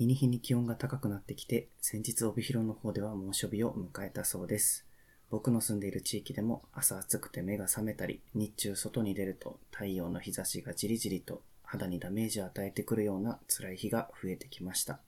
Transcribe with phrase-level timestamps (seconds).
[0.00, 4.86] 日に日に気温が高くなってきて、先日帯広の方では猛暑日を迎えたそうです。
[5.28, 15.00] 僕の住んでいる地域でも朝暑くて目が覚めたり、日中外に出ると太陽の日差しがじりじりと肌にダメージを与えてくるような辛い日が増えてきました。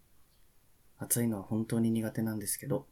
[0.98, 2.86] 暑いのは本当に苦手なんですけど、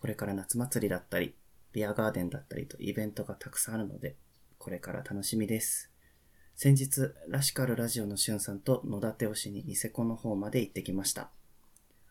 [0.00, 1.34] これから夏祭りだったり、
[1.72, 4.14] ビアガーデンだったりとイベントがたくさんあるので、
[4.58, 5.91] これから楽しみです。
[6.62, 11.28] 先日、らしくあるラジオのしゅんさんと野立推しにニセコの方まで行ってきました。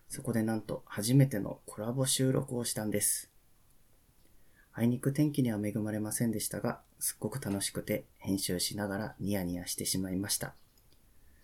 [0.09, 3.29] そこでなんと初めてのコラボ収録をしたんです。
[4.73, 10.53] あいにく天気には恵まれませんでしたが、すっごく楽しくて編集しながらニヤニヤしてしまいました。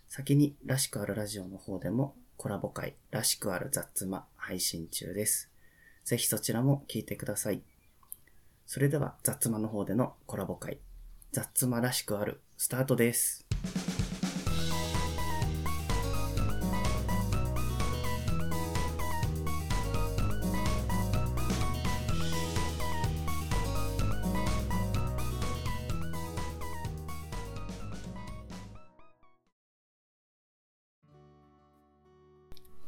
[0.10, 5.50] 先にらしくあるラジオの方でもコラボ会らしくある雑魔配信中です。
[6.04, 7.62] ぜひそちらも聞いてください。
[8.66, 10.80] それでは雑魔の方でのコラボ会
[11.32, 13.46] 雑魔らしくあるスタートです。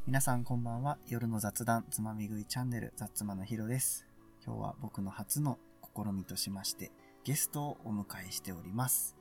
[0.08, 0.98] 皆さんこんばんは。
[1.08, 4.08] 夜の雑談つまみ食いチャンネル雑魔のひろです。
[4.44, 5.60] 今日は僕の初の
[5.96, 6.92] 試みとしまして
[7.24, 9.19] ゲストをお迎えしております。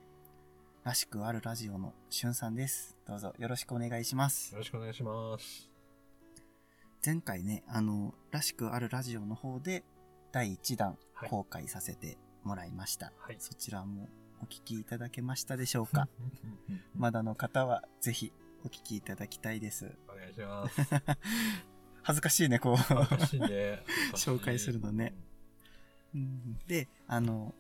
[0.89, 2.97] らしくあるラジオのしゅんさんです。
[3.06, 4.58] どうぞよろしくお願いしますよ。
[4.61, 5.69] ろしくお願いします。
[7.05, 9.84] 前回ね、あの、らしくあるラジオの方で
[10.33, 13.12] 第1弾はい公開させてもらいました。
[13.19, 14.09] はいそちらも
[14.41, 16.09] お聞きいただけましたでしょうか？
[16.97, 18.33] まだの方はぜひ
[18.64, 19.94] お聞きいただきたいです。
[20.09, 20.81] お願いします。
[22.03, 22.77] 恥ずかしいね、こう。
[22.77, 23.84] 恥ずかしいね。
[24.16, 25.12] 紹介するのね。
[26.14, 27.55] うんで、あの、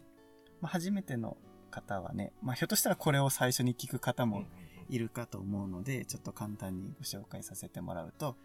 [0.62, 1.36] まあ、初めての
[1.68, 4.30] 方はね、まあ、ひょっとしたらこれを最初に聞く方うん。
[4.30, 4.44] も
[4.88, 8.36] いるかと思うので、ちょっと簡単にご紹介させてもらうと、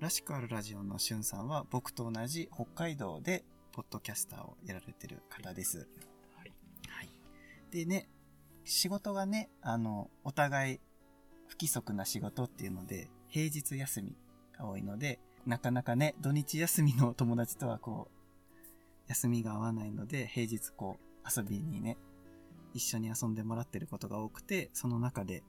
[0.00, 5.86] らしくあるラジオのしゅんさんは僕と同じ北海道でポッドキャスターをやられてる方です。
[6.36, 6.52] はい。
[6.88, 7.08] はい。
[7.70, 8.08] でね、
[8.64, 10.80] 仕事がね、あの、お互い
[11.46, 14.16] 不規則な仕事っていうので、平日休み
[14.58, 21.96] が多いので、なかなかね、土日休みの友達とはこう、休みが合わないので、平日こう、遊びにね、
[22.74, 25.42] 一緒に遊んでもらってることが多くて、その中で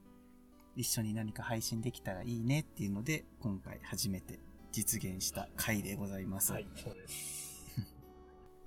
[0.76, 4.40] 一緒に何か配信できたらいいねっていうので、今回初めて
[4.72, 6.52] 実現した回でございます。
[6.52, 7.64] はい、そうです。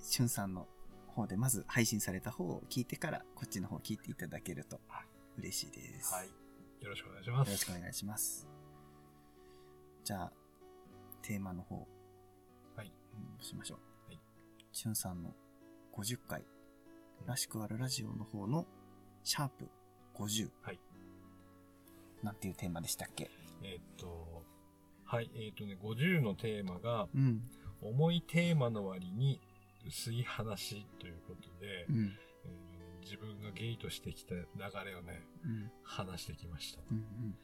[0.00, 0.66] しゅんさんの
[1.06, 4.80] 方でまず配信された方を聞いてからこっちの方を聞いていただけると
[5.36, 6.14] 嬉しいです。
[6.14, 6.28] はい。
[6.80, 7.48] よろしくお願いします。
[7.48, 8.48] よろしくお願いします。
[10.04, 10.32] じゃあ、
[11.22, 11.86] テーマの方、
[12.76, 12.92] はい。
[13.14, 13.78] うんしましょう。
[14.06, 14.20] はい。
[14.72, 15.34] しゅんさんの
[15.92, 16.44] 50回、
[17.26, 18.66] らしくあるラジオの方の
[19.22, 19.68] シャープ
[20.14, 20.50] 50。
[20.62, 20.78] はい。
[22.22, 23.30] なんていうテーマでしたっけ？
[23.62, 24.44] えーっと、
[25.04, 27.42] はい、えーっとね、50のテーマが、うん。
[27.80, 29.40] 重いテーマの割に
[29.86, 32.12] 薄い話ということで、うん。
[32.44, 32.68] えー
[33.04, 34.42] 自分がゲイとしてきた流
[34.84, 35.70] れをね、うん。
[35.82, 36.80] 話してきました。
[36.90, 37.34] うん。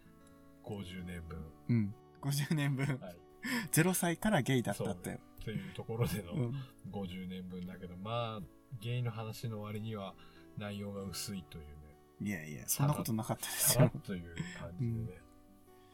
[0.62, 1.38] 50年分。
[1.68, 1.76] うん。
[1.76, 1.94] うん。
[2.20, 2.86] 50年分。
[2.98, 3.16] はい。
[3.72, 5.20] 0歳からゲイだったって。
[5.42, 6.54] というところでのうん。
[6.92, 10.14] 50年分だけど、まあ、ゲイの話の割には
[10.58, 11.72] 内容が薄いというね、
[12.20, 14.00] いやいや、そんなことなかったですよっ。
[14.02, 15.20] という感じでね、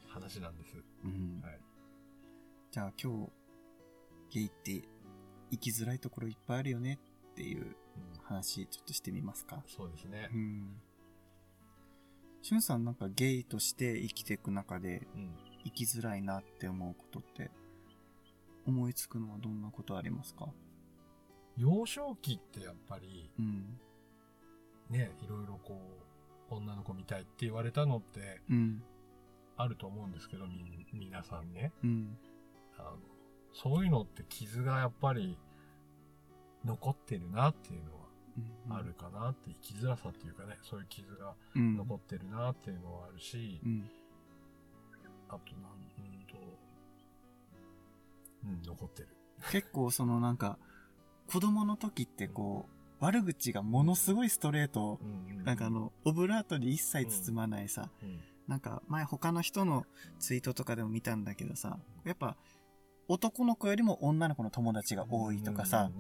[0.09, 0.75] 話なんです。
[1.05, 1.61] うんはい。
[2.71, 3.33] じゃあ今日、
[4.31, 4.83] ゲイって
[5.51, 6.99] 生きづらいところいっぱいあるよね
[7.33, 7.75] っていううん
[8.23, 9.62] 話ちょっとしてみますか。
[9.67, 10.37] そうですねう。
[10.37, 10.81] ん。
[12.43, 15.37] しゅんさんなんかゲイとして生きていく中でうん。
[15.65, 17.51] 生きづらいなって思うことって
[18.67, 20.49] 思いつくのはどんなことありますか？
[21.60, 23.78] 幼少期ってやっぱり、うん。
[24.88, 25.78] ね、いろいろこ
[26.50, 28.82] う、女の子見たいって言われたのってうん。
[29.56, 31.72] あると思うんですけど、み、皆さんね。
[31.84, 32.16] うん。
[32.78, 32.97] あの、
[33.53, 35.37] そういうのって傷がやっぱり
[36.65, 37.91] 残ってるなっていうの
[38.38, 41.76] うんはあるかなって、生きづらさっていうかね、そういう傷がうん。
[41.76, 43.91] 残ってるなっていうのはあるしう、ん。
[45.28, 46.37] あとなん、うんと、
[48.44, 49.08] うん、残ってる。
[49.52, 50.58] 結構そのなんか、
[51.31, 54.99] 子供の時ってこう、悪口がものすごいストレート、
[55.44, 58.21] なんかあ、の、オブラートに一切包まないさ、うん。
[58.49, 59.87] なんか前他の人の
[60.19, 62.37] ツイートとかでも見たんだけどさ、やっぱ
[63.06, 65.91] 男の子よりも女の子の友達が多いとかさ、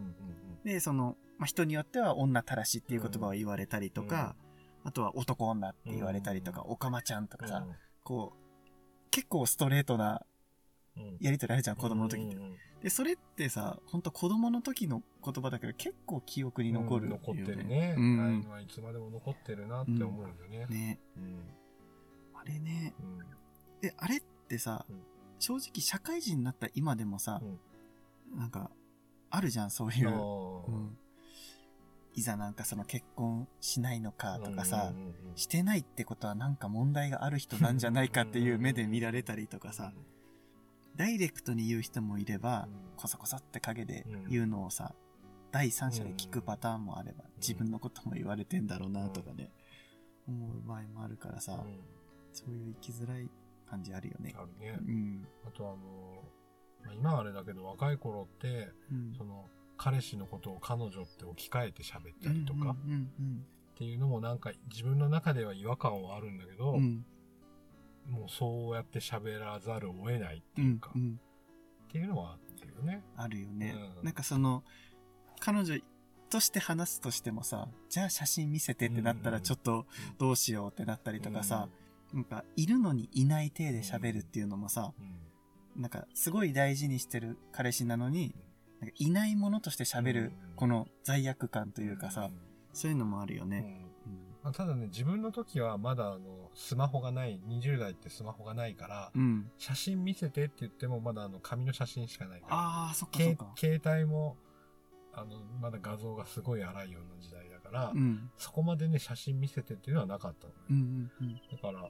[0.64, 4.34] で、その、まあ、人によっては女たらしっていう言葉を言われたりとか、
[4.82, 7.74] あとは男女って言われたりとか、うんおかまちゃんとかさ、うん。
[8.02, 10.29] こう、結構ストレートなうん
[11.20, 12.36] やりとりあるじゃん、子供の時って。
[12.82, 17.94] で、それってさ、ほんと子供の時の言葉だけど結構記憶に残るよ、うん残ってるね。
[17.96, 18.48] うん。
[18.48, 20.66] はいつまでも残ってるなって思うよね。
[20.66, 20.98] ね。
[21.16, 21.40] うん。
[22.34, 22.94] あれね。
[23.00, 23.86] うん。
[23.86, 25.02] え、あれってさ、うん。
[25.38, 27.42] 正直社会人になった今でもさ、
[28.34, 28.70] なんか、
[29.30, 30.10] あるじゃん、そういう。
[32.14, 34.92] いざなんかその結婚しないのかとかさ、
[35.36, 39.92] してないってことはなんか問題がある人なんじゃないかっていう目で見られたりとかさ、
[40.96, 44.94] ダイレクトに言う人もいれば、うんこそこそって陰で言うのをさ、
[45.50, 49.50] 第三者で聞くパターンもあれば、自分のことも言われてんだろうなとかね、
[50.28, 51.80] 思う場合もあるからさ、うん
[52.32, 53.28] そういう生きづらい
[53.68, 54.34] 感じあるよね。
[54.36, 54.90] あるねう。
[54.90, 55.26] ん。
[55.46, 56.22] あとあの、
[56.84, 63.08] まあ今はあれだけど若い頃って、うんその、彼氏のことを彼女って置き換えて喋ったりとかうん
[63.74, 67.04] っていうのもなんか自分の中では違和感はあるんだけど、うんうん。
[68.08, 70.68] もうそうやって喋らざるを得ないってうん。
[70.70, 71.20] いうか、っうん。
[71.90, 73.02] ていうのはあってるよね。
[73.16, 73.74] あるよね。
[73.98, 74.64] うんなんかその、
[75.40, 75.78] 彼女
[76.28, 79.86] として話すとしてもさ、じゃあ写真見せてってなったらちょっと
[80.18, 81.68] どうしようってなったりとかさ、
[82.12, 88.34] なんかいるのにいない体で喋るっていうのもさ、うん、うんなんかすごい大事にしてる彼氏なのに、
[88.80, 92.32] なんかいないものとして喋るうんこの罪悪感というかさ、ん
[92.72, 93.86] そういうのもあるよね。
[94.42, 99.50] うんうんまあ、ただね、自分の時はまだあの、スマホがない、20代ってスマホがないから、うん。
[99.58, 103.52] 写真見せてって言ってもまだあの、紙の写真しかないから、ああ、そっかそっけか。
[103.56, 104.36] 携帯も、
[105.12, 108.30] あの、まだ画像がすごい荒いような時代だから、うん。
[108.38, 110.58] そこまでね、写真見せてっていうのはなかったのね。
[110.70, 111.34] うんうんうん。
[111.34, 111.88] だから、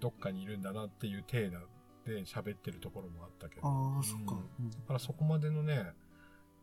[0.00, 1.50] どっかにいるんだなっていう体
[2.04, 4.36] で喋ってるところもあったけど、ああ、そっか。
[4.60, 5.92] うんだからそこまでのね、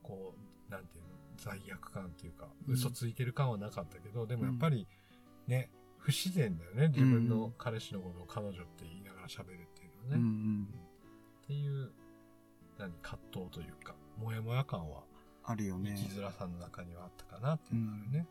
[0.01, 0.35] こ
[0.69, 4.87] う、なんていうの、罪悪感っていうか、うん嘘ついてる感はなかったけど、でもやっぱり、
[5.47, 6.87] ね、不自然だよね。
[6.89, 10.15] 自分の彼氏のことを彼女って言いながら喋るっていうのはね。
[10.15, 10.67] うんうん。
[11.43, 11.91] っていう、
[12.77, 15.03] 何、葛藤というか、もやもや感は、
[15.43, 15.95] あるよね。
[15.97, 18.27] 生きづらさの中にはあったかなっていうのがあるね。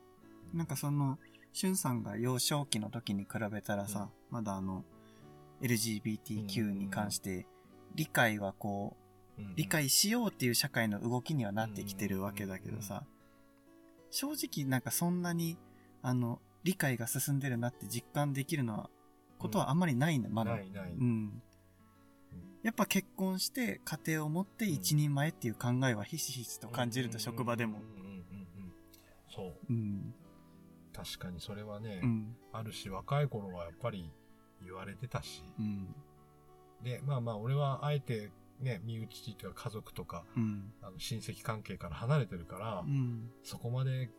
[0.52, 1.18] なんかその、
[1.52, 4.84] しゅんさんが幼少期の時に比べたらさ、まだあの、
[5.62, 7.46] LGBTQ に関して、
[7.94, 9.10] 理解はこう、うん
[9.56, 13.04] 理解しようっていう社会の動きにはなってきてるわけだけどさ、
[14.10, 15.56] 正直なんかそんなに、
[16.02, 18.90] あの、理解が進んでるなって実感できるのは、
[19.38, 20.52] ことはあんまりないんだ、まだ。
[20.52, 20.92] ないない。
[20.92, 21.00] うん。
[21.00, 21.42] うん
[22.62, 27.80] やっぱ結婚して家庭を持って一人前っていう考えはひしひしと感じると職場でも
[29.34, 29.54] そう。
[29.70, 30.14] うん。
[30.92, 32.36] 確かにそれはね、うん。
[32.52, 34.10] あるし、若い頃はやっぱり
[34.62, 35.94] 言われてたし、うん。
[36.82, 38.30] で、まあまあ、俺はあえて
[38.60, 40.72] ね、身内というか家族とか、うん。
[40.82, 43.30] あの親戚関係から離れてるから、うん。
[43.42, 44.10] そこまで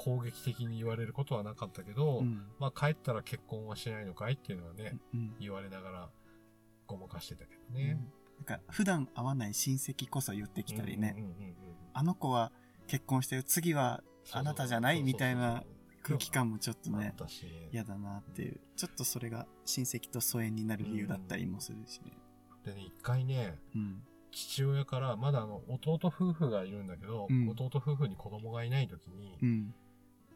[0.00, 2.46] 攻撃的に言われることはなかったけど、うん。
[2.60, 5.34] まあ帰ったら結婚はしないのかいっていうのはね、うん。
[5.40, 6.08] 言われながら
[6.86, 7.74] ごまかしてたけどうん。
[7.76, 7.98] ね。
[8.36, 11.16] なんか普段会わない親戚こそ言ってきたりね、
[11.92, 12.52] あの子は
[12.86, 15.02] 結婚してる次はあなたじゃない？
[15.02, 15.64] みたいな
[16.04, 17.12] 空気感もちょっとね
[17.72, 18.60] 嫌だなっていう。
[18.76, 22.12] ちょっとそれが親戚と疎遠になる理由だったりもするしね。
[22.64, 24.02] でね、一回ね、うん。
[24.30, 27.48] 父親から、まだあの、弟夫婦がいるんだけど、うん。
[27.48, 29.74] 弟夫婦に子供がいない時に、うん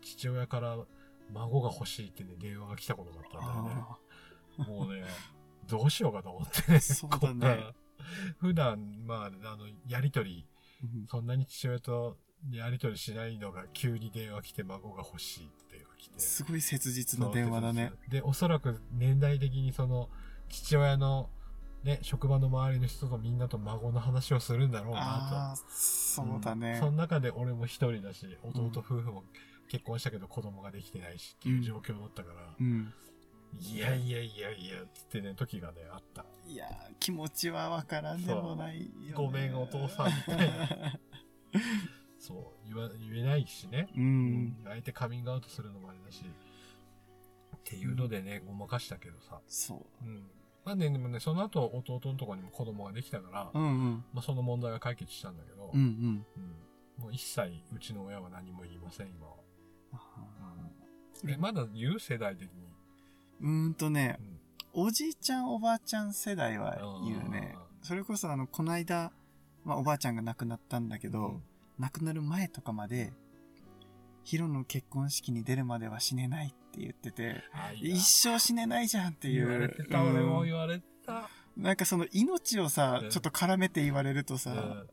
[0.03, 0.77] 父親から
[1.33, 3.83] 孫が欲しいってね、電話が来たことがあったんだよね。
[4.59, 5.05] あもうね、
[5.69, 6.81] どうしようかと思ってね。
[6.81, 7.73] そうだね
[8.39, 12.19] 普段、まあ、あの、やりとり、ーそんなに父親と
[12.51, 16.19] やりとりしないのが急に電話来て孫が欲しいって電話来て。
[16.19, 17.93] すごい切実な電話だね。
[18.09, 20.09] で、おそらく年代的にその、
[20.49, 21.31] 父親の、
[21.85, 26.57] ね、職場の周りの人とみんなと孫の話をするんだろうなああそうだと。
[26.57, 29.25] ねその中で俺も一人だし、弟夫婦も
[29.73, 32.93] 結婚したけど子供ができてないしっていう状況だったから、うん
[33.61, 36.25] いやいやいやいや、つってね、時がね、あった。
[36.47, 40.99] いやー気持ちはわからんでもないよ、ね、ごめんお父さんみたいな
[42.19, 43.89] そう、言わ、言えないしね。
[43.95, 46.25] ううん相手カミングアウトするのもあれだし。
[46.25, 49.43] っていうのでね、ごまかしたけどさ。
[49.47, 50.31] そううん。
[50.65, 56.57] まあね、でもね、その後弟のとこにも子供ができたから、うんうんまあその問題は解決したんだけど、うんうんうん
[56.99, 59.35] もう一切うちの親は何も言いません、今は。
[61.25, 62.49] あえ、まだ言う世代的に。
[63.43, 64.19] ーうーんとね
[64.75, 64.85] うん。
[64.87, 67.55] おじいちゃんおばあちゃん世代は言うね。
[67.57, 69.13] あそれこそあのこの間、
[69.65, 71.43] まあ、おばあちゃんが亡くなったんだけど、うん。
[71.79, 73.13] 亡くなる前とかまで
[74.25, 77.43] ヒロの結婚式に出るまでは死ねないって言ってて
[77.81, 79.49] 一生死ねないじゃんっていう。
[79.49, 81.13] 言われてた、俺も言われてた。
[81.13, 81.23] うん
[81.55, 83.11] なんかその命をさ、うん。
[83.11, 84.85] ちょっと絡めて言われるとさ、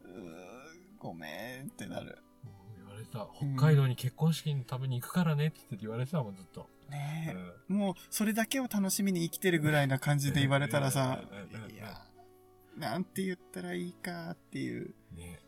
[0.98, 2.18] ごめんってなる
[3.10, 3.28] た。
[3.36, 6.68] 北海道に結婚式のために行くからねって言われてたもん、ずっと。
[6.90, 7.36] ね
[7.70, 11.22] うんえ、もうそれだけを楽しみに生きてるぐらいな感じで言われたらさ
[11.72, 12.02] いや
[12.76, 15.40] なんて言ったらいいかっていうね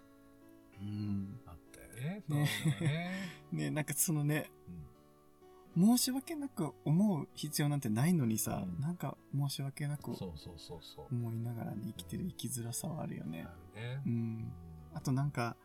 [0.79, 2.23] うんあったよね。
[2.29, 3.11] そうね。
[3.51, 4.91] ねなんかそのねうん
[5.75, 10.11] 申し訳なく思う必要なんてないのにさ、うんなんか申し訳なく。
[10.11, 13.53] 思いながらね、生きてる生きづらさはあるよねあ。
[13.77, 14.09] るねう。。
[14.09, 14.51] うん
[14.93, 15.55] あとなんか、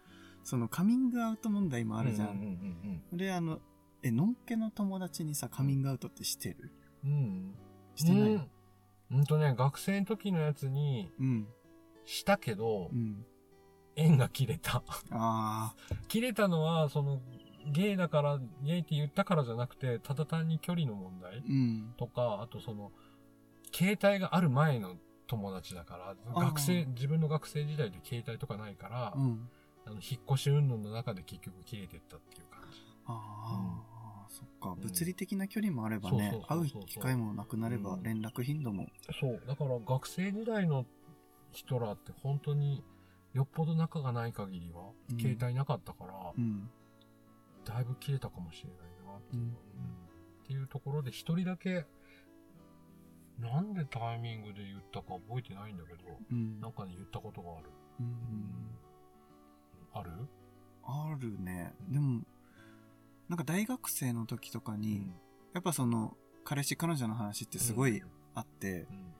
[0.46, 2.26] そのカミングアウト問題もあるじゃ。
[2.26, 3.58] うんん俺あの、
[4.00, 6.70] え、のんけの友達にさ、カミングアウトってしてる？
[7.04, 7.54] うん。
[7.96, 8.50] してないうん
[9.10, 11.48] うんとね、学生の時のやつにうん。
[12.04, 13.26] したけどう、ん。
[13.96, 14.84] 縁が切れた。
[15.10, 15.74] あ
[16.06, 17.20] 切れたのは、その、
[17.72, 21.44] ゲイだから、ゲイって言ったからじゃなくて、ただ単に距離の問題ー。
[21.44, 21.94] うん。
[21.96, 22.92] とか、あとその、
[23.74, 24.94] 携帯がある前の
[25.26, 29.48] 友達だから、学生、自分の学生時代で携帯とかないから、うん。
[29.86, 32.78] あの、引っ越し云々の中で結局切れてったっていう感じ。
[33.06, 33.82] あ
[34.24, 34.70] あ、そっか。
[34.74, 38.86] ん物理的な距離もあればね会そうう機会もなくなればうん連絡頻度も。
[39.20, 39.42] そう。
[39.46, 40.84] だから学生時代の
[41.52, 42.84] 人らって本当に
[43.32, 46.68] よっぽど仲がない限りは、うん携帯なかったから、うん。
[47.64, 49.52] だいぶ切れたかもしれないなっていう,、うんっ
[50.46, 51.86] ていうところで一人だけ、
[53.38, 57.70] なんでタイミングで言ったか覚えてないんだけど、うんなんかね言ったことがある。
[58.00, 58.06] うん
[59.98, 60.10] ある？
[60.84, 61.74] あるね。
[61.88, 62.22] でも、
[63.28, 65.10] なんか大学生の時とかうに、
[65.54, 68.02] やっぱその、彼氏彼女の話ってすごい
[68.34, 69.12] あって、うん。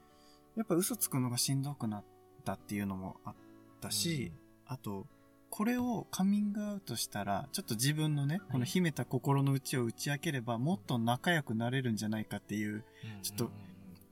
[0.57, 2.05] やっぱ嘘つくのがしんどくなっ
[2.45, 3.35] たっていうのもあっ
[3.81, 4.33] たし、
[4.67, 5.07] あと、
[5.49, 13.23] これをカミングアウトしたら、ちょっと自分のね、この秘めた心の内を打ち明ければ、もっと仲良くなれるんじゃないかっていううん。
[13.23, 13.51] ちょっと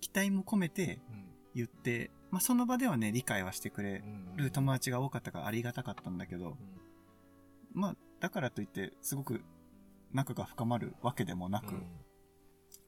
[0.01, 1.25] 期待も込めてうん。
[1.55, 6.57] 言って、まあその場ではね、理解はしてくれうんる友達が多かったからありがたかったんだけど、うん。
[7.73, 9.41] まあ、だからといって、すごく
[10.13, 11.87] 仲が深まるわけでもなく、うん。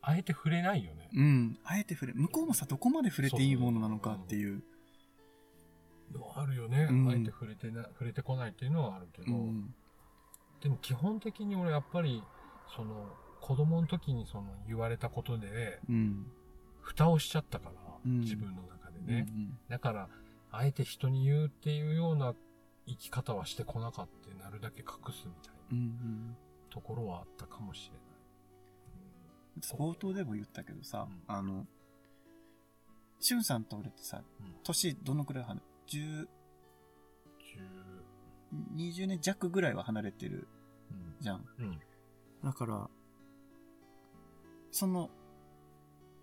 [0.02, 1.08] あえて触れないよね。
[1.14, 4.64] うん、あえて触れ、向こうもさ、どこまで触れていいものなのかっていう、
[6.34, 7.08] あるよね、うん。
[7.08, 9.72] あえて触れてな、触れてこないっていうのはあるけど、うん、
[10.60, 12.20] でも基本的に俺やっぱり、
[12.74, 13.06] その、
[13.40, 16.26] 子供の時にその言われたことで、うん、
[16.80, 17.72] 蓋をしちゃったから、
[18.04, 18.20] うん。
[18.22, 19.48] 自分の中でうん、ね。
[19.68, 20.08] だから、
[20.50, 22.34] あえて人に言うっていうような
[22.86, 24.26] 生き方はしてこなかった。
[24.44, 26.36] なるだけ隠すみたいなうん、うん。
[26.70, 28.06] ところはあったかもしれない。
[29.78, 31.66] 冒頭でも言ったけどさ、うんあの、
[33.18, 36.28] しゅんさんと俺ってさ、うん年どのくらい離れ、10、
[38.74, 40.46] 十20年弱ぐらいは離れてる
[40.90, 41.44] うんじゃん。
[41.58, 41.80] うん。
[42.44, 42.88] だから、
[44.70, 45.10] その、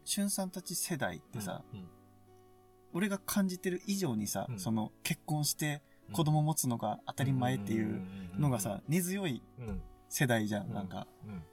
[0.06, 1.88] しゅんさんたち世代ってさ、うん、
[2.94, 4.60] 俺が感じてる以上にさ、うん。
[4.60, 6.16] その結婚してうん。
[6.16, 8.02] 子供持つのが当たり前っていう
[8.38, 10.74] のがさ、根強いうん、うん、世代じゃん、うん。
[10.74, 11.08] なんか。
[11.26, 11.44] うん、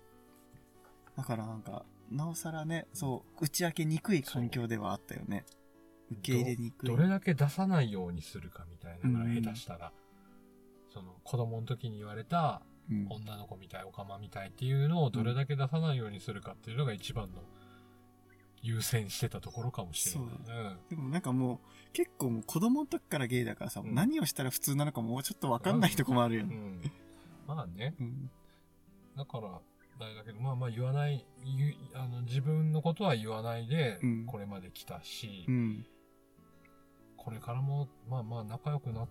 [1.16, 5.44] だからなんか、なおさらね、そう、打ち明けにくい環境ではあったよね。
[6.10, 6.88] 受け入れにくい。
[6.88, 9.92] どどれだけ出さないようにするかみたいなぐら下手したら、
[10.92, 13.06] その子供の時に言われたうん。
[13.08, 17.42] 女の子みたい、オカマみたいっていうのをどれだけ出さないようにするかっていうのが一番の
[18.62, 20.76] 優先してたところかもしれない。
[20.90, 21.58] でもなんかもう、
[21.92, 26.54] 結構もう子供の時からゲイだからさ、うん何をしたら普通なのかもうちょっとわかんないとこもあるよね。
[26.54, 26.92] うんうん
[27.46, 28.30] まあね、うん。
[29.16, 31.26] だから、あれだけど、まあまあ言わない、
[31.94, 35.86] あの自分のことは言わないでうん、これまで来たし、うん。
[37.16, 39.08] これからも、まあまあ仲良くなっ、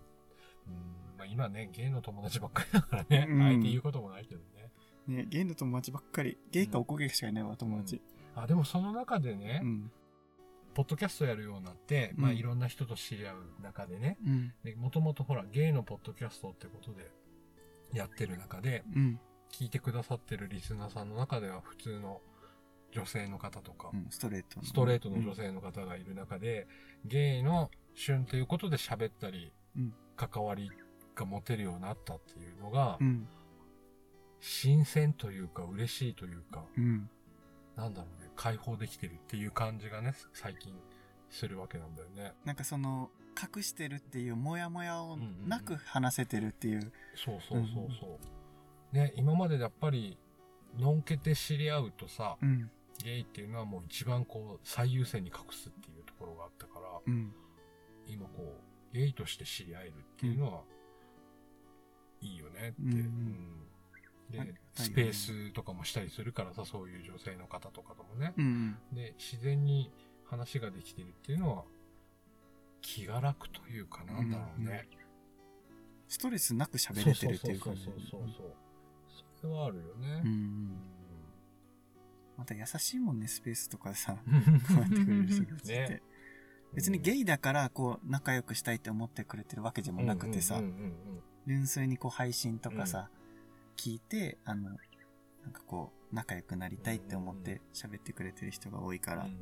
[0.68, 0.74] うん、
[1.18, 4.72] まあ今ね、ゲイの友達ばっかりだからね、うんあえて言うこともないけどね。
[5.08, 6.38] ね、ゲイの友達ばっかり。
[6.52, 8.02] ゲイかおこげしかいないわ、友達。
[8.36, 9.92] あ、でもその中でね、うん。
[10.74, 14.18] ポッドキャストやるようになって、うんまあいろんな人と知り合う中でね、
[14.78, 17.12] もともとほら、ゲイのポッドキャストってことで
[17.94, 19.20] やってる中で、うん。
[19.52, 22.22] 聞いてくださってるリスナーさんの中では普通の
[22.92, 24.08] 女性の方とか、うん。
[24.10, 24.66] ストレートの。
[24.66, 26.68] ストレートの女性の方がいる中で、
[27.06, 30.70] ゲイの旬ということで喋ったり、うん関わり
[31.16, 33.26] が持てるようになったっていうのが、うん。
[34.42, 37.10] 新鮮というか嬉しいというか、うん。
[37.80, 40.74] なんだろうね、解放できてるっていう感じがね、最近
[41.30, 42.34] するわけなんだよね。
[42.44, 43.10] なんかその、
[43.56, 46.92] 隠してるっていうモヤモヤをんうんうんなく話せてるっていう。
[47.16, 48.20] そうそうそうそ
[48.92, 48.96] う。
[48.96, 50.18] ね、今までやっぱり、
[50.78, 52.70] のんけて知り合うとさ、うん。
[53.02, 57.34] ゲイっていうのはもう一番こう、最優先に隠すっていうところがあったから、うん。
[58.08, 58.58] 今こ
[58.92, 60.64] う、ゲイとして知り合えるっていうのは、
[62.20, 62.74] いいよねって。
[62.82, 63.69] うんうん
[64.84, 68.34] スペースとかもしたりするからさ、そういう女性の方とかともね。
[68.38, 68.78] うん。
[68.94, 69.92] で、自然に
[70.26, 71.64] 話ができてるっていうのは、
[72.82, 74.88] 気が楽というかなんだろうね。
[76.08, 77.84] ストレスなく喋れてるっていう感じ。
[77.84, 78.54] そうそうそうそうそう。
[79.42, 80.22] それはあるよね。
[80.24, 80.78] うん。
[82.38, 84.18] また優しいもんね、スペースとかさ。
[84.26, 85.90] うんこうやってくれる人たちって。
[85.90, 86.02] ね
[86.74, 90.94] 別にゲイだから、こう、仲良くしたいって思ってくれてるわけでもなくてさうん、うんうんうん
[91.48, 93.10] 純粋にこう配信とかさ、
[93.80, 94.70] 聞いて、あの、
[95.44, 99.40] なんかこう、仲良くなりたいって思って喋ってくれてる人が多いから、うん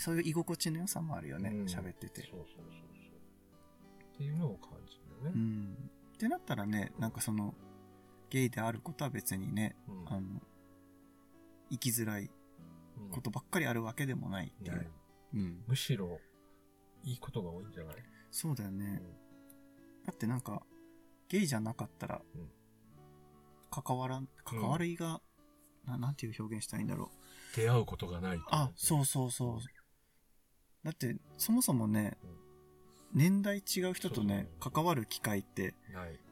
[0.00, 2.20] そういう居心地の良さもあるよね、うん喋ってて。
[2.22, 4.14] そうそうそうそう。
[4.14, 5.32] っていうのを感じるよね。
[5.34, 5.90] うん。
[6.14, 7.52] ってなったらね、なんかその、
[8.30, 10.40] ゲイであることは別にね、うんあの、
[11.70, 12.30] 生きづらい
[12.96, 14.90] うんことばっかりあるわけでもないっていう
[15.34, 15.64] うん。
[15.66, 16.20] むしろ、
[17.02, 17.96] いいことが多いんじゃない？
[18.30, 19.02] そうだよね。
[19.02, 20.62] うんだってなんか、
[21.28, 22.48] ゲイじゃなかったらうん、
[23.70, 25.20] 関わらん、関わりが、
[25.86, 27.10] ななんていう表現したらいいんだろ
[27.54, 27.56] う。
[27.56, 28.40] 出会うことがない。
[28.50, 29.58] あ、そうそうそう。
[30.84, 32.26] だって、そもそもねう
[33.18, 35.74] ん、年代違う人とね関わる機会って。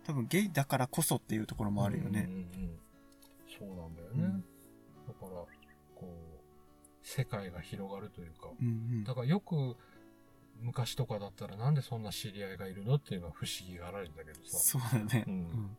[0.04, 2.26] 多分ゲイだからこそっていうところもあるよね。
[2.28, 2.78] うんうんうん
[3.58, 4.24] そうなんだよね。
[4.24, 4.44] うん
[5.06, 5.30] だから、
[5.94, 6.06] こう、
[7.02, 8.50] 世界が広がるというか。
[8.60, 9.76] うんうんだからよく、
[10.60, 14.58] 昔とかだったらなんでそんな知り合いがいるのっていうのは不思議がられるんだけどさ。
[14.58, 15.24] そうだね。
[15.26, 15.76] ううんん。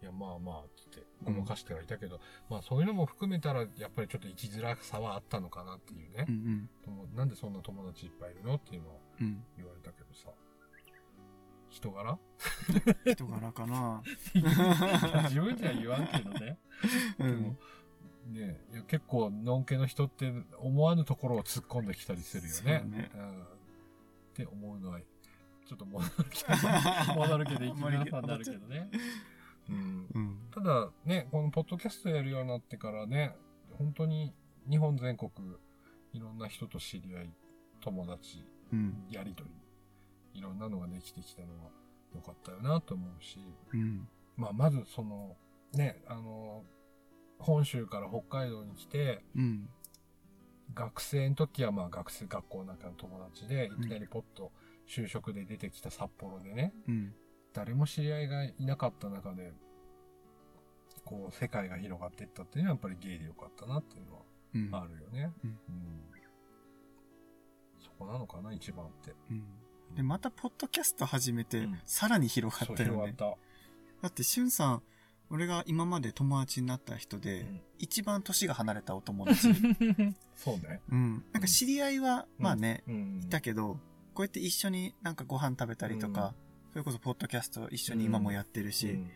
[0.00, 7.14] いや、まあまあ、つって、ごまかしてはいたけど、まあそういうのも含めたら、やっぱりちょっと生きづらさはあったのかなっていうねうんう。
[7.14, 7.16] ん。
[7.16, 9.42] なんでそんな友達いっぱいいるのっていうのはうん。
[9.56, 10.30] 言われたけどさ。
[11.70, 12.18] 人柄？
[13.14, 14.02] 人柄かな。
[14.34, 16.58] 自分じゃ言わんけどね。
[17.18, 18.32] でもうん。
[18.32, 22.52] ねいや結構、のんけの人って思わぬところを突っ込んできたりするよね。
[22.54, 23.42] そうねん。
[23.42, 23.44] っ
[24.34, 26.54] て思うのは、ちょっと戻るけど、
[27.14, 28.90] 戻るけど、生きづらさになるけどね。
[29.68, 30.06] うん。
[30.14, 30.38] うん。
[30.50, 33.34] ただね、このポッドキャストやるようになってからね、
[33.76, 34.34] 本当に
[34.68, 35.30] 日本全国、
[36.12, 37.30] いろんな人と知り合い、
[37.80, 39.06] 友達、うん。
[39.10, 39.50] やりとり、
[40.34, 41.70] いろんなのができてきたのは
[42.14, 43.38] 良かったよなと思うし、
[43.72, 44.08] うん。
[44.36, 45.36] まあ、まずその、
[45.72, 46.64] ね、あの、
[47.38, 49.68] 本州から北海道に来て、うん。
[50.74, 54.52] 学生の時はまあ学生、学校の中の友達で、いきなりポッと
[54.86, 57.14] 就職で出てきた札幌でね、うん。
[57.52, 59.52] 誰も知り合いがいなかった中で、
[61.04, 64.24] こう、世界が広がっていったっていうのはやっぱりゲイでよかったなっていうの
[64.54, 64.70] うん。
[64.70, 65.32] はあるよね。
[65.44, 66.08] うんうん
[67.80, 69.14] そこなのかな、一番って。
[69.30, 69.44] うん。
[69.94, 72.94] で、また、ポッドキャスト始めてうん、さらに広がったよね。
[72.96, 73.38] 広がった。
[74.02, 74.82] だって、しゅんさん、
[75.30, 79.54] 俺が今まで友達になった人で、うん一番年が離れたお友達。
[80.34, 80.80] そうね。
[80.90, 81.24] うん。
[81.32, 83.20] なんか知り合いは、まあね、うん。
[83.22, 83.78] いたけど、
[84.14, 86.34] こうやって一緒になんかご飯食べたりとか、
[86.72, 89.10] それこそポッドキャスト一緒に今もやってるし、うん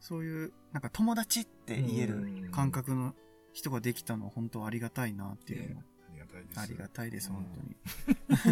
[0.00, 3.14] そういう、なんか友達って言えうんる感覚の
[3.52, 5.82] 人ができたのは本当ありがたいなっていうの。
[5.82, 6.60] ありがたいです。
[6.60, 7.46] ありがたいです、うん本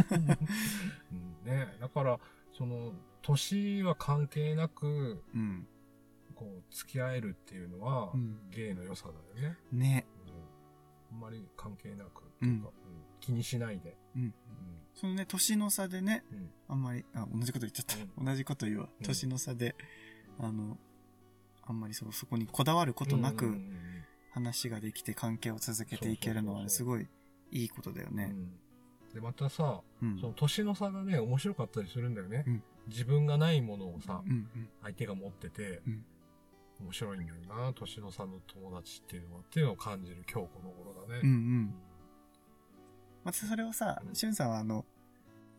[0.07, 0.39] 当に。
[1.47, 2.21] うんね、だから、
[2.53, 5.67] その、年は関係なく、うん。
[6.35, 9.57] こう、付き合えるっていうのは、うんゲイの良さだよね。
[9.73, 10.07] ね。
[11.11, 11.17] うん。
[11.17, 12.67] あんまり関係なく、か、うん
[13.21, 13.97] 気にしないで。
[14.19, 14.35] うん。
[14.95, 16.39] そのね、年の差でね、うん。
[16.39, 16.51] うん。
[16.69, 17.97] あんまり、あ、同じこと言っちゃった。
[17.97, 18.89] う同じこと言うわ。
[19.01, 19.75] うん年の差で、
[20.39, 20.77] あの、
[21.63, 23.55] あんまりそう、そこにこだわることなく
[24.33, 27.07] 話ができて関係を続けていけるのはね、すごい
[27.51, 28.31] いいことだよね。
[28.31, 28.53] うん
[29.15, 30.19] で、またさ、うん。
[30.21, 32.45] その年の差がね、面白かったりするんだよね。
[32.47, 34.69] うん自分がないものをさ、うんうん。
[34.83, 36.05] 相手が持ってて、うん
[36.81, 41.21] 面白いんだよな、年の差の友達っていうのは、っていうのを感じる今日この頃だね。
[41.23, 41.75] うんうん。
[43.25, 44.85] またそれをさう、んしゅんさんはあの、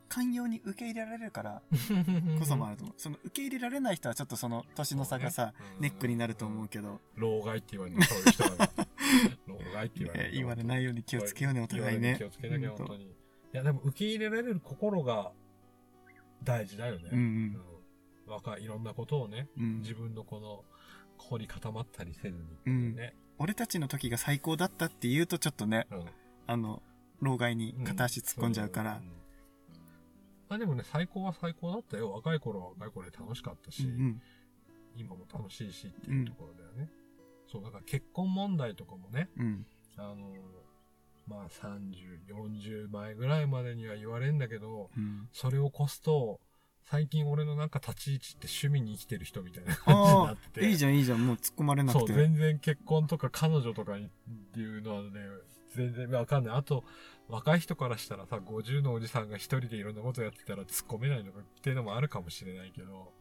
[0.07, 1.61] 寛容に受け入れられるから
[2.39, 2.95] こそもあると思う。
[2.97, 8.69] その受け入れられない人はちょっとその年の差がさ、ねうんネックになると思うけど、老害って言われるの、そういう人が。
[9.47, 10.35] 老害って言われるの。
[10.35, 12.15] 言われないように気をつけようね、お互いね。
[12.17, 13.05] 気をつけなきゃ、本当に。
[13.05, 13.09] い
[13.53, 15.31] や、でも受け入れられる心が
[16.43, 17.09] 大事だよね。
[17.11, 17.61] うんうん
[18.27, 19.63] 若い、いろんなことをね、うん。
[19.63, 20.63] うん自分のこの、
[21.17, 23.13] 凝り固まったりせずにっていうね。
[23.37, 26.05] 俺たちの時が最高だったって言うとちょっとね、うん。
[26.47, 26.81] あの、
[27.21, 29.03] 老害に片足突っ込んじゃうからん。
[30.49, 32.11] まあでもね、最高は最高だったよ。
[32.11, 34.21] 若い頃は若い頃で楽しかったし、うん
[34.95, 36.89] 今も楽しいしっていうところだよね。
[37.47, 39.45] そう、だから結婚問題とかもね、うん。
[39.45, 39.65] うん。
[39.97, 40.15] あの、
[41.27, 45.29] まあ30、40前ぐらいまでには言われんだけど、うん。
[45.31, 46.41] それを越すと、
[46.83, 50.65] 最近俺のなんか立ち位置って趣味に生きてる人みたいな感じになあってて。
[50.65, 51.25] あ、いいじゃんいいじゃん。
[51.25, 52.13] もう突っ込まれなそう、くて。
[52.15, 54.09] 全然結婚とか彼女とかにっ
[54.53, 55.09] ていうのはね、
[55.75, 56.55] 全然わかんない。
[56.55, 56.83] あと、
[57.27, 63.13] 若い人からしたらさ、50のおじさんが一人でいろんなことやってたら突っ込めないのかっていうのもあるかもしれないけど。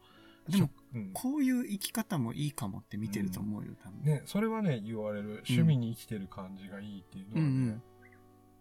[0.47, 4.03] でも、うん、こういう生き方もいいかもって見てると思うよ、多分。
[4.03, 5.43] ね、それはね、言われる。
[5.47, 7.83] 趣味に生きてる感じがいいっていうのはね、うんうん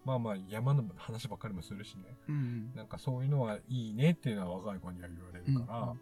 [0.04, 2.04] まあまあ山の話ばっかりもするしね。
[2.28, 2.72] うん。
[2.74, 6.00] なんかそういうのはいいねっていうのは若い子には言われるから、うん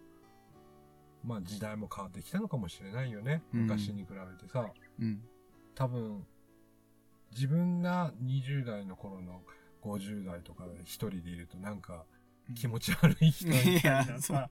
[1.24, 3.42] まあ時代も変わってきたのかもしれないよね。
[3.52, 4.70] うん昔に比べてさ。
[5.00, 5.20] うん。
[5.74, 6.24] 多分、
[7.32, 9.42] 自分が20代の頃の
[9.82, 12.04] 50代とかで一人でいるとなんか
[12.54, 14.50] 気持ち悪い人みた いなさ、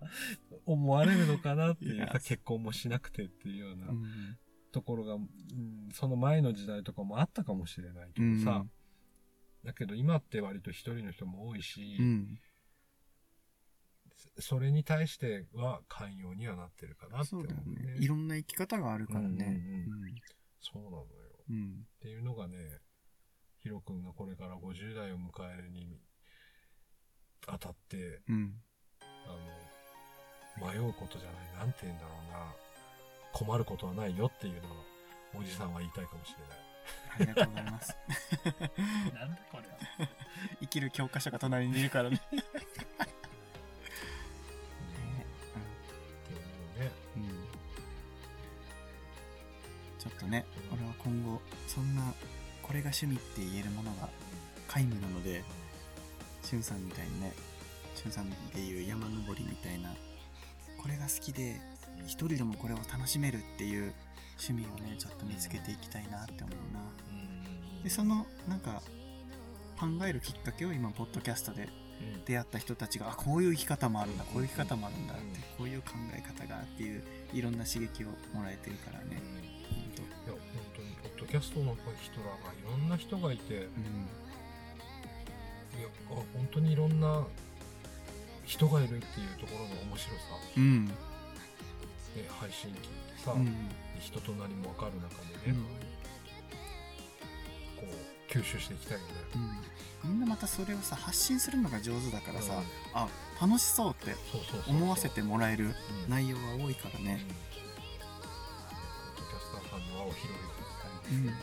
[0.65, 4.37] 思われるのかなっていういやさ、結婚もしなくてっていうようなうん
[4.71, 8.65] ところが、うん、その前の時代とかもあったかもしれないけどさ、
[9.63, 12.39] だけど今って割と一人の人も多いし、うん。
[14.39, 17.97] それに対しては寛容にはなってるかなって思うねね。。
[17.99, 19.27] いろんな生き方があるからね。
[19.29, 20.15] うんうんうん
[20.59, 21.05] そうなのよ。
[21.49, 21.55] うん。
[21.55, 22.55] うんっていうのがね、
[23.59, 25.99] ヒロ君がこれから50代を迎えるに
[27.47, 28.53] あたって、うん。
[29.01, 32.55] あの、迷うことじゃない、なんて言うんだろうな、
[33.33, 36.65] 困ることはないよっていうのを、おじさんは言いたいかもしれない。
[37.15, 37.97] ありがとうございます。
[39.13, 39.75] なんだこれは。
[40.61, 42.17] 生きる教科書が隣にいるからね。
[42.17, 42.49] っていうの
[46.65, 47.47] をね、うん。
[49.97, 50.45] ちょっとね、
[51.05, 52.01] 今後、そんな、
[52.63, 54.09] これが趣味って言えるものが
[54.67, 55.43] 皆無なので、
[56.43, 57.31] しゅんさんみたいにね、
[57.95, 59.93] しゅんさんでいう山登りみたいな、
[60.81, 61.61] これが好きで、
[62.07, 63.93] 一人でもこれを楽しめるっていう
[64.49, 67.83] 趣味をね、ちょっと見つけていきたいなって思うな。
[67.83, 68.81] で、その、なんか、
[69.79, 71.69] 考えるきっかけを今、ポッドキャストで
[72.01, 75.23] うん出会った人たちが、あ、こういう生き方もあるんだ、こういう生き方もあるんだって、
[75.57, 79.21] こういう考え方がっていう、いろんな刺激をもらえてるからね。
[81.25, 83.63] ドキャストの人らがいろんな人がいて、いや、
[86.11, 86.17] うん。
[86.17, 87.25] あ本当にいろんな
[88.45, 89.05] 人がいるっていう
[89.39, 90.21] ところの面白さ、
[90.57, 90.85] うん。
[90.85, 90.93] ね、
[92.39, 93.69] 配信機ってさ、うん。
[93.99, 95.63] 人となりもわかる中でね、うん。
[97.89, 97.95] こ
[98.29, 99.13] う、吸収していきたいよね。
[100.03, 100.09] うん。
[100.11, 102.61] みんなまたそれをさ、発信するのが上手だからさ、うん
[102.93, 103.07] あ、
[103.41, 104.15] 楽しそうって
[104.69, 107.25] 思わせてもらえるうん内容が多いからね。
[109.15, 110.64] ポッドキャスターさんの輪を広げて
[111.11, 111.33] うんね。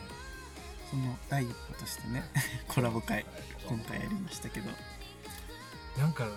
[0.89, 2.23] その第一歩としてね、
[2.67, 3.25] コラボ会、
[3.67, 4.69] 今回やりましたけど、
[5.97, 6.27] なんか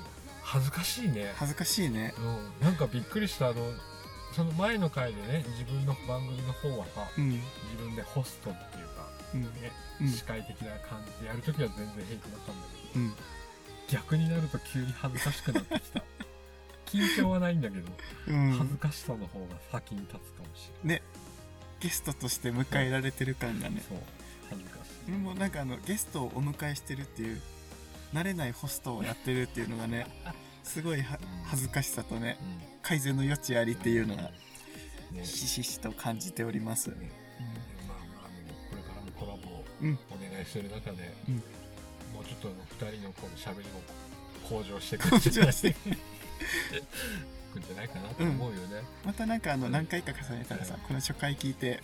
[0.43, 1.33] 恥ずかしいね。
[1.37, 2.15] 恥ずかしいね。
[2.19, 2.21] う
[2.65, 3.57] ん、なんかびっくりしたあの
[4.35, 7.31] その前の回でね自分の番組の方はさうん。
[7.31, 7.43] 自
[7.79, 9.43] 分でホストっていうか、うん。
[9.43, 9.49] ね
[10.01, 13.15] うん司会的な感じでやるときは全然平気だったんだけどうん。
[13.89, 16.03] 逆になると急に恥ずかしくなってきた
[16.87, 17.91] 緊張はないんだけど、
[18.29, 18.53] うん。
[18.53, 21.03] 恥ずかしさの方が先に立つかもしね、
[21.81, 23.83] ゲストとして迎えられてる感がね。
[23.89, 23.99] そう。
[24.51, 24.93] 恥ずかしい。
[25.09, 27.41] 俺もなんかあの、ゲストをお迎えしてるっていう、
[28.15, 30.07] 慣れないホストをやってるっていうのがね、
[30.65, 32.39] すごいは恥ずかしさとね、
[32.83, 34.31] 改善の余地ありっていうのが、
[35.11, 35.17] うん。
[35.19, 35.23] ね。
[35.23, 36.91] ひしひしと感じております。
[36.91, 37.11] ね
[37.87, 39.99] まああのこれからもコラボをうん。
[40.11, 41.35] お願いする中で、うん。
[42.15, 42.49] もうちょっと
[42.87, 43.83] 2人のこの喋りも
[44.49, 45.77] 向上してくるんじゃない向上して
[47.61, 51.81] くんじゃないかなと思うよね、またなんかあの、何回か重ねたらさ、この初回聞いて、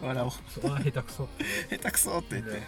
[0.00, 0.30] 笑おう。
[0.48, 1.28] そこは下手くそ。
[1.70, 2.50] 下手くそって言って。
[2.50, 2.60] う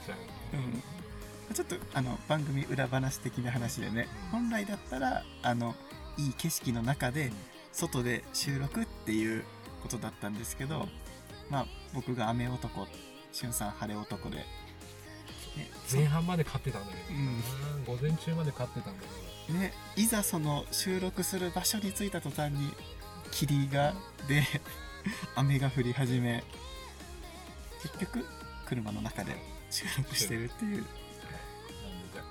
[1.49, 1.55] うん。
[1.55, 4.41] ちょっとあの番組裏話的な話でね、うん。
[4.41, 5.75] 本来だったらあの
[6.17, 7.33] いい景色の中で
[7.73, 9.45] 外で収録っていう
[9.83, 10.89] ことだったんですけど、
[11.51, 12.87] まあ僕が雨男
[13.33, 14.45] しゅんさん晴れ男で、ね、
[15.93, 17.43] 前半まで勝ってたんだけど、うん
[17.85, 22.73] 午前中まで勝ってたんだけどねいざその収録する場所に着いた途端に
[23.31, 23.95] 霧が
[24.29, 24.43] で
[25.37, 26.43] 雨が降り始め
[27.83, 28.25] 結局
[28.67, 29.37] 車の中で
[29.71, 30.89] 収録してるっていう、なんで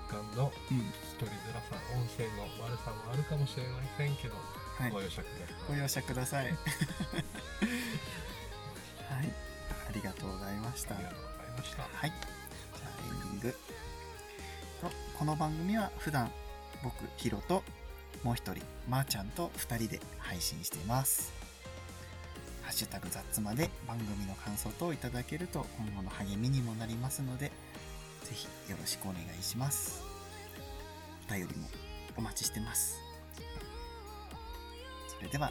[0.08, 0.78] 若干のうん。
[0.78, 4.90] 聞き取りづらさ音声の悪さもあるかもしれませんけど、はい。
[4.90, 5.54] ご容赦ください。
[5.68, 6.46] ご容赦ください。
[6.50, 6.56] はい。
[9.88, 10.96] ありがとうございました。
[10.96, 11.82] ありがとうございました。
[11.82, 12.10] はい。
[12.10, 13.56] じゃあエンディング。
[14.80, 16.32] とこの番組は普段
[16.84, 17.64] 僕、ヒロと
[18.22, 21.32] もう一人、まー、ちゃんと二人で配信しています。
[22.62, 27.46] ハッシュタグ雑まで番組の感想等いただけると今後の励みにもなりますので、
[28.22, 30.04] ぜひよろしくお願いします。
[31.28, 31.66] お便りも
[32.16, 32.98] お待ちしてます。
[35.08, 35.50] それでは、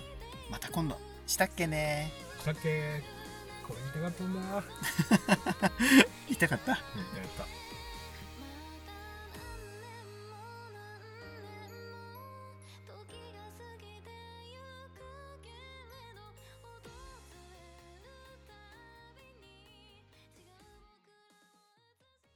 [0.51, 3.01] また今度、したっけねしたっけ
[3.67, 4.63] これ言いたかったんだ
[6.27, 6.65] 言いたかった
[6.95, 7.62] 言いたかった